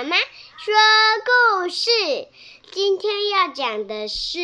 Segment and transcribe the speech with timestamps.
[0.00, 0.74] 妈妈说
[1.60, 1.90] 故事。
[2.72, 4.38] 今天要讲的是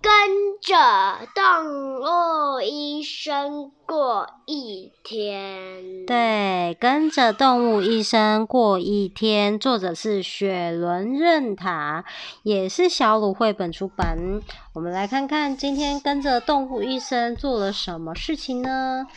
[0.00, 0.12] 跟
[0.60, 6.06] 着动物医生过一天。
[6.06, 12.04] 对，跟着动物医生过一天，作者是雪伦任塔，
[12.44, 14.40] 也是小鲁绘本出版。
[14.72, 19.08] 我们来看看今天跟着动物医生做了什么事情呢？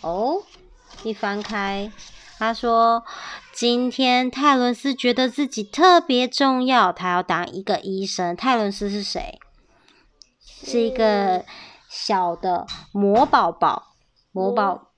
[0.00, 0.42] 哦，
[1.04, 1.92] 一翻开。
[2.38, 3.04] 他说
[3.52, 8.36] ：“今天泰伦斯觉得自己特别重要，他要当一个医生。
[8.36, 9.38] 泰伦斯是谁？
[10.40, 11.44] 是一个
[11.88, 13.94] 小的魔宝宝，
[14.32, 14.92] 魔宝。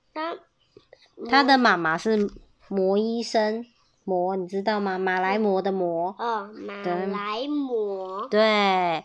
[1.29, 2.29] 他的妈妈是
[2.67, 3.65] 魔医生。”
[4.09, 4.97] 魔，你知道吗？
[4.97, 6.15] 马来貘的貘。
[6.17, 8.27] 哦，马来貘。
[8.29, 9.03] 对，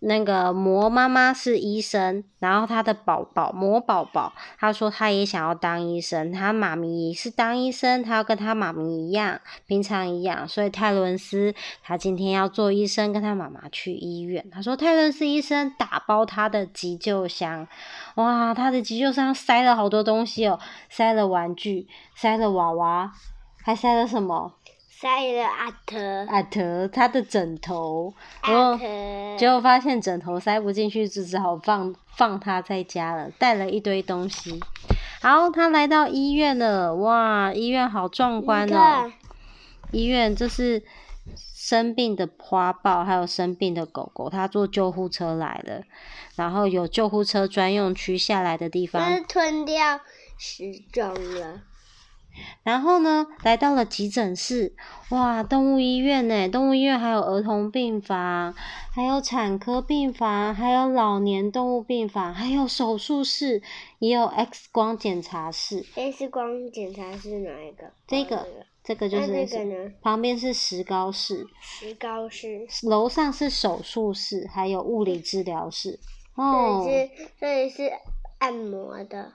[0.00, 14.44] 那个魔妈妈是医生，然后他的宝宝魔宝宝，他说他也想要当医生，他妈咪也是当医生，他要跟他妈咪一样，平常一样，所以泰伦斯他今天要做医生，跟他妈妈去医院。
[14.50, 17.68] 他说泰伦斯医生打包他的急救箱，
[18.16, 20.58] 哇，他的急救箱塞了好多东西哦，
[20.90, 21.86] 塞了玩具，
[22.16, 23.12] 塞了娃娃。
[23.64, 24.54] 还塞了什么？
[24.90, 26.26] 塞了阿特。
[26.28, 28.12] 阿特，他的枕头。
[28.46, 28.78] 然后。
[29.36, 33.30] 结果发现枕头塞不进去，就只好放放他在家了。
[33.38, 34.60] 带了一堆东西。
[35.20, 36.94] 好，他来到医院了。
[36.96, 39.10] 哇，医院好壮观哦！
[39.90, 40.82] 医院这是
[41.36, 44.30] 生病的花豹，还有生病的狗狗。
[44.30, 45.82] 他坐救护车来了，
[46.36, 49.12] 然后有救护车专用区下来的地方。
[49.12, 50.00] 是吞掉
[50.38, 51.60] 时钟了。
[52.62, 54.74] 然后呢，来到了急诊室，
[55.10, 56.48] 哇，动物医院呢？
[56.48, 58.54] 动物医院还有儿童病房，
[58.92, 63.62] 还有产科病房，还有老年动物病房，还有手术室，
[63.98, 65.84] 也有 X 光检查室。
[65.94, 67.92] X 光检查室哪一个？
[68.06, 68.46] 这个，
[68.82, 69.26] 这个就是。
[69.26, 69.92] 那这个呢？
[70.00, 71.46] 旁边是石膏室。
[71.60, 72.66] 石膏室。
[72.82, 75.98] 楼上是手术室，还有物理治疗室。
[76.34, 76.82] 哦。
[76.86, 77.92] 这里是，这里是
[78.38, 79.32] 按摩的。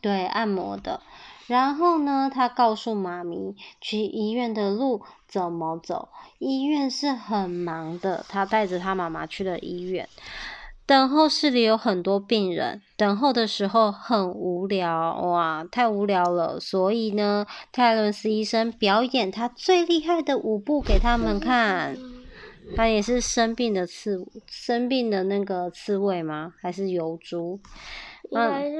[0.00, 1.02] 对，按摩的。
[1.48, 6.10] 然后呢，他告诉妈咪去医院的路怎么走。
[6.38, 10.06] 医院是很忙的，他带着他妈妈去了医院。
[10.84, 16.60] 等候室里有很多病人，等候的时候很无聊，哇，太无聊了。
[16.60, 21.96] 所以呢，泰伦斯医生表演他最厉害的舞步给他们看。
[22.76, 26.52] 他也是生病的刺，生病的那个刺猬吗？
[26.60, 27.58] 还是疣猪？
[28.30, 28.76] 应该是，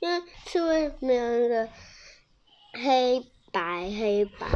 [0.00, 1.68] 因为刺猬没有那个。
[2.72, 4.46] 黑白黑白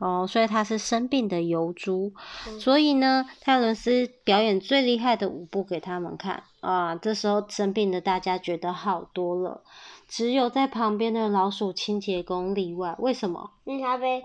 [0.00, 2.14] 哦，所以他是生病的疣猪，
[2.48, 6.94] 嗯、所以呢，泰伦斯表演最厉害的舞步给他们看啊。
[6.96, 9.62] 这时候生病的大家觉得好多了，
[10.08, 12.96] 只有在旁边的老鼠清洁工例外。
[12.98, 13.50] 为什么？
[13.64, 14.22] 因为他被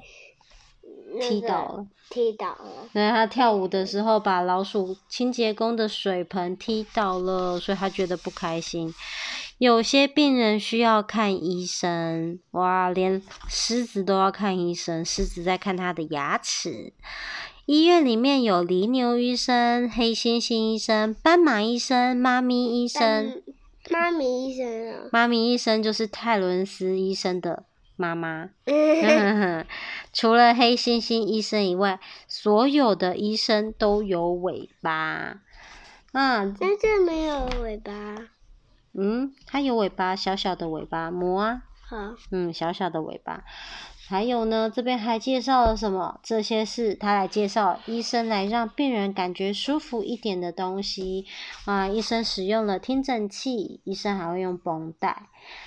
[1.19, 2.87] 踢倒了，踢倒了。
[2.93, 8.93] 对，他跳舞的时候把老鼠清洁工的水盆踢倒了，所以他觉得不开心。
[9.57, 15.05] 有些病人需要看医生，哇，连狮子都要看医生。
[15.05, 16.91] 狮子在看他的牙齿。
[17.65, 23.41] 医院里面有犁牛医生、黑猩猩医生、斑马医生、妈咪医生。
[23.89, 25.09] 妈咪医生啊？
[25.11, 27.63] 妈咪医生就是泰伦斯医生的
[27.95, 28.49] 妈妈。
[30.11, 35.39] 除了黑猩猩医生以外，所有的医生都有尾巴。
[36.11, 37.91] 啊，真正没有尾巴。
[38.97, 41.63] 嗯，它有尾巴，小小的尾巴，磨啊。
[41.87, 41.97] 好。
[42.31, 43.43] 嗯，小小的尾巴。
[44.07, 46.19] 还有呢，这边还介绍了什么？
[46.21, 51.25] 这些是他来介绍医生来让病人感觉舒服一点的东西
[51.65, 51.87] 啊。
[51.87, 55.23] 医生使用了听诊器，医生还会用绷带，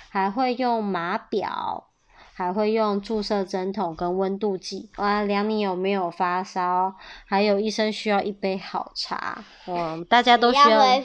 [0.09, 1.89] 还会用码表，
[2.33, 6.95] 还会用注射针筒跟温度计啊，量你有没有发烧。
[7.25, 10.69] 还有医生需要一杯好茶，嗯，大家都需要。
[10.69, 11.01] 要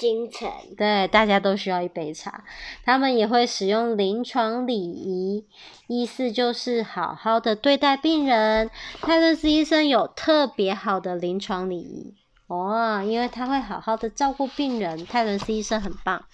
[0.00, 2.42] 京城对，大家都需要一杯茶。
[2.86, 5.44] 他们也会使用临床礼仪，
[5.88, 8.70] 意思就是好好的对待病人。
[9.02, 12.14] 泰伦斯医生有特别好的临床礼仪
[12.46, 15.04] 哦，因为他会好好的照顾病人。
[15.04, 16.24] 泰伦斯医生很棒。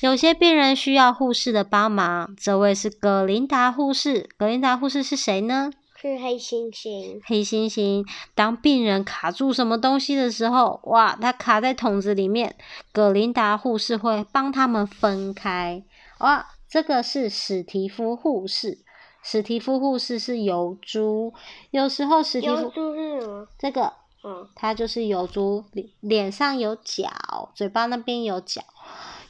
[0.00, 4.30] 有些病人需要护士的帮忙，这位是葛琳达护士。
[4.38, 5.72] 葛琳达护士是谁呢？
[6.02, 7.20] 是黑猩猩。
[7.24, 8.04] 黑猩猩，
[8.34, 12.56] 当病人卡住什么东西的时候，哇，他卡在桶子里面，
[12.90, 15.84] 葛琳达护士会帮他们分开。
[16.18, 18.80] 哇，这个是史蒂夫护士。
[19.22, 21.32] 史蒂夫护士是疣猪，
[21.70, 22.54] 有时候史蒂夫。
[22.56, 23.46] 疣猪是什么？
[23.56, 23.92] 这个，
[24.24, 28.60] 嗯，它就是疣猪，脸脸上有角，嘴巴那边有角。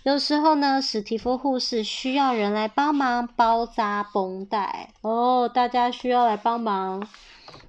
[0.05, 7.07] 有时候呢，史蒂夫护士需要人来帮忙包扎绷带哦，大家需要来帮忙。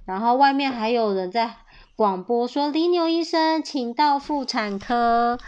[0.04, 1.54] 然后外面还有人在
[1.94, 5.38] 广播说：“李牛医生，请到妇产科。”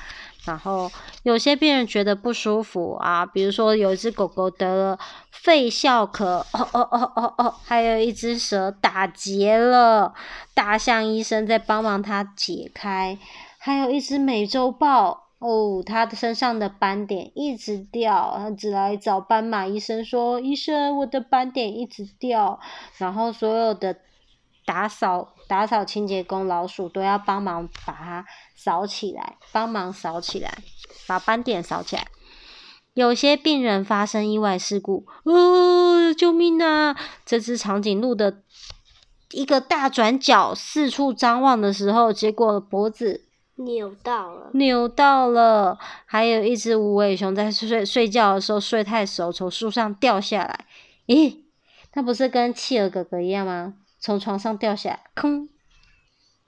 [0.47, 0.89] 然后
[1.25, 4.99] 有些病人觉得不舒服啊，比如说有一只狗狗得了
[5.33, 10.15] 肺笑咳，哦哦哦哦哦，还有一只蛇打结了，
[10.55, 13.19] 大象医生在帮忙它解开，
[13.59, 22.61] 还有一只美洲豹哦，它的身上的斑点一直掉，它只来找斑马医生说：“医生，我的斑点一直掉。”
[22.99, 23.99] 然后所有的。
[24.69, 30.59] 打扫打扫清洁工老鼠都要帮忙把它扫起来，帮忙扫起来，
[31.07, 32.09] 把斑点扫起来。
[32.93, 36.97] 有些病人发生意外事故，哦，救命啊！
[37.25, 38.43] 这只长颈鹿的
[39.31, 43.26] 一个大转角，四处张望的时候，结果脖子
[43.57, 45.79] 扭到了，扭到了。
[46.05, 50.67] 还有一只无尾熊在睡睡觉的时候睡太熟，从树上掉下来。
[51.07, 51.39] 咦，
[51.95, 53.75] 那不是跟企鹅哥哥一样吗？
[53.99, 55.49] 从床上掉下来，空。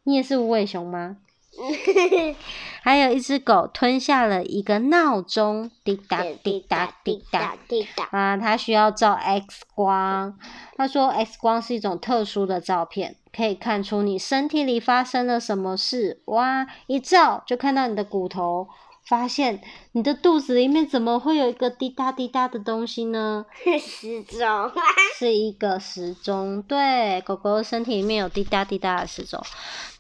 [0.05, 1.16] 你也是无尾熊吗？
[2.82, 8.37] 还有一只狗吞下了一个闹钟，滴答滴答滴答滴答啊！
[8.37, 10.38] 它需要照 X 光。
[10.76, 16.22] 他说 X 光是一种特殊的照片，可以看出你身体里发生了什么事。
[16.26, 16.66] 哇！
[16.87, 18.69] 一照就看到你的骨头。
[19.08, 19.62] 发现
[19.93, 23.46] 你的肚子里面怎么会有一个滴答滴答的东西呢？
[23.81, 24.70] 时钟，
[25.19, 26.60] 是一个时钟。
[26.60, 29.43] 对，狗狗身体里面有滴答滴答的时钟。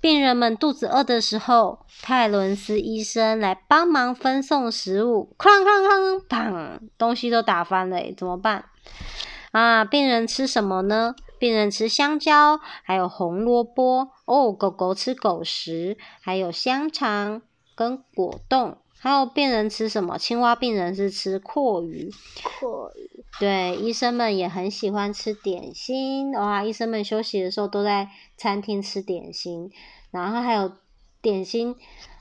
[0.02, 5.34] 病人们肚子饿的时候，泰伦斯医生来帮忙分送食物。
[5.38, 6.78] 哐哐哐，砰！
[6.98, 8.66] 东西都打翻了，怎么办？
[9.52, 11.14] 啊，病人吃什么呢？
[11.38, 14.10] 病人吃香蕉，还有红萝卜。
[14.26, 17.40] 哦，狗狗吃狗食，还有香肠
[17.74, 18.76] 跟果冻。
[19.00, 20.18] 还有病人吃什么？
[20.18, 22.10] 青蛙病人是吃阔鱼。
[22.60, 23.24] 阔鱼。
[23.38, 26.32] 对，医生们也很喜欢吃点心。
[26.32, 29.70] 哇，医生们休息的时候都在餐厅吃点心。
[30.10, 30.72] 然后还有
[31.22, 31.76] 点心，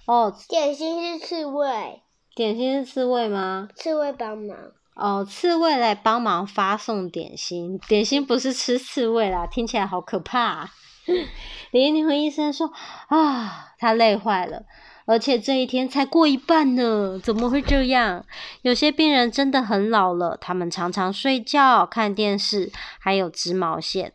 [0.06, 2.02] 哦，点心是刺猬。
[2.36, 3.70] 点心是刺猬吗？
[3.76, 4.56] 刺猬帮忙。
[4.94, 7.80] 哦，刺猬来帮忙发送点心。
[7.88, 10.70] 点心不是吃刺猬啦，听起来好可怕啊。
[11.72, 12.72] 李宁和医生说
[13.10, 14.64] ：“啊，他累坏了。”
[15.08, 18.26] 而且这一天才过一半呢，怎么会这样？
[18.62, 24.12] 有些病人真的很老了，他们常常睡觉、看电视，还有织毛线。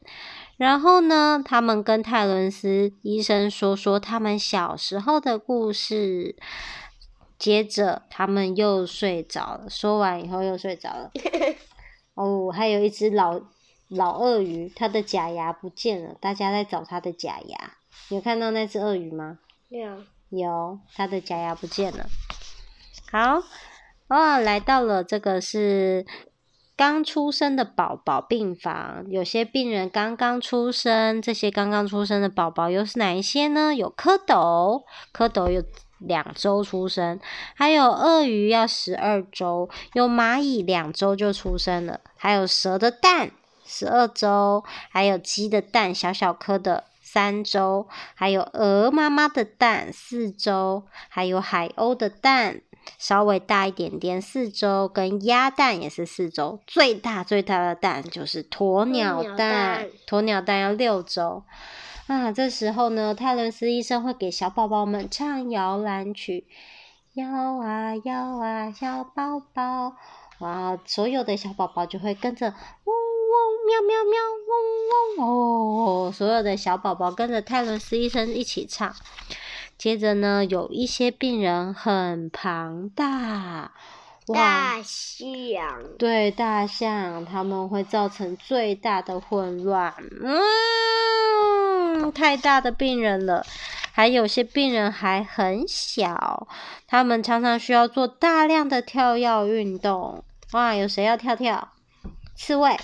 [0.58, 6.36] 然后呢，他们跟泰伦斯医生说说他们小时候的故事。
[7.38, 9.66] 接着，他们又睡着了。
[9.68, 11.10] 说完以后又睡着了。
[12.14, 13.40] 哦，还有一只老
[13.88, 17.72] 老鳄鱼，它的假牙不见了，大家在找它的假牙。
[18.10, 19.38] 有看到那只鳄鱼吗？
[19.70, 20.04] 有。
[20.38, 22.06] 有，他的假牙不见了。
[23.10, 23.42] 好，
[24.08, 26.06] 哦，来到了这个是
[26.74, 29.04] 刚出生的宝宝病房。
[29.08, 33.74] 有些病人刚刚出生，这些刚刚出生的宝宝又是哪一些呢？
[33.74, 35.62] 有蝌蚪，蝌蚪有
[35.98, 37.18] 两周出生；
[37.54, 43.30] 还有鳄鱼要十二周；有蚂蚁两周就出生了；还有蛇的蛋
[43.66, 46.84] 十二周；还有鸡的蛋，小小颗的。
[47.02, 52.62] 三周，还有鹅妈妈的蛋四周，还有海鸥的蛋
[52.96, 61.42] 稍微大一点点四周，跟鸭蛋也是四周，最大最大的蛋就是鸵鸟蛋，鸵鸟蛋要六周。
[62.06, 66.46] 啊，这时候呢，泰伦斯医生会给小宝宝们唱摇篮曲，
[67.14, 67.26] 摇
[67.60, 69.94] 啊摇啊，小宝宝，
[70.38, 72.54] 哇，所有的小宝宝就会跟着。
[73.80, 74.52] 喵喵喵，嗡
[75.18, 75.26] 嗡
[76.06, 76.12] 哦！
[76.12, 78.94] 所有的小宝宝跟着泰伦斯医生一起唱。
[79.78, 83.72] 接着呢，有一些病人很庞大，
[84.26, 85.82] 大象。
[85.98, 89.94] 对，大象，他们会造成最大的混乱。
[90.22, 93.44] 嗯，太大的病人了。
[93.94, 96.46] 还有些病人还很小，
[96.86, 100.22] 他们常常需要做大量的跳跃运动。
[100.52, 101.68] 哇，有谁要跳跳？
[102.36, 102.76] 刺猬。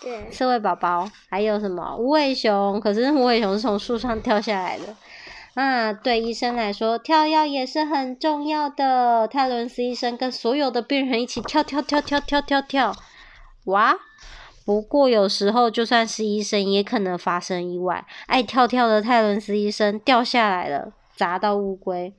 [0.00, 2.80] 对，刺猬宝宝，还有什么无尾熊？
[2.80, 4.96] 可是无尾熊是从树上跳下来的。
[5.54, 9.28] 啊，对医生来说，跳跃也是很重要的。
[9.28, 12.96] 泰伦斯医生跟所有的病人一起跳跳跳跳跳跳跳。
[13.64, 13.94] 哇！
[14.64, 18.06] 不过有时候就算是医生，也可能发生意外。
[18.26, 22.14] 爱跳跳的泰伦斯医生掉下来了，砸到乌龟。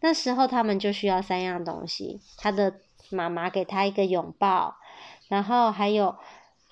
[0.00, 2.74] 那时候他们就需要三样东西：他的
[3.10, 4.74] 妈妈给他一个拥抱，
[5.28, 6.16] 然后还有。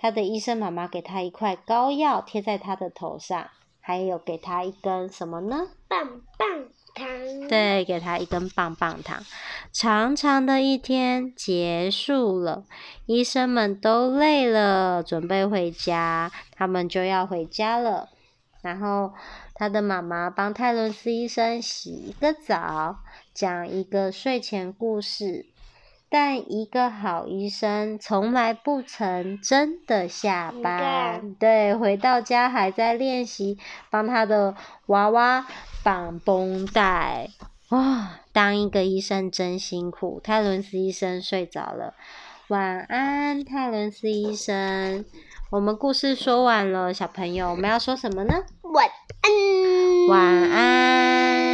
[0.02, 5.68] 他的医生妈妈给他一块膏药贴在他的头上，还有给他一根什么呢？
[5.86, 6.48] 棒棒
[6.92, 7.48] 糖。
[7.48, 9.22] 对，给他一根棒棒糖。
[9.70, 12.64] 长长的一天结束了，
[13.06, 16.32] 医生们都累了，准备回家。
[16.50, 18.08] 他们就要回家了。
[18.60, 19.12] 然后
[19.54, 22.96] 他的妈妈帮泰伦斯医生洗一个澡，
[23.32, 25.46] 讲一个睡前故事。
[26.12, 31.34] 但一个好医生从来不曾真的下班。
[31.36, 33.56] 对，回到家还在练习
[33.88, 34.54] 帮他的
[34.88, 35.46] 娃娃
[35.82, 37.30] 绑绷带。
[37.70, 40.20] 哇，当一个医生真辛苦。
[40.22, 41.94] 泰伦斯医生睡着了，
[42.48, 45.06] 晚安，泰伦斯医生。
[45.48, 48.34] 我们故事说完了，小朋友，我们要说什么呢？
[48.60, 48.86] 晚
[49.22, 50.08] 安。
[50.08, 51.51] 晚安。